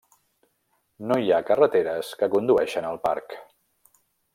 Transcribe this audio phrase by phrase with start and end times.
[1.11, 3.41] No hi ha carreteres que condueixen al parc.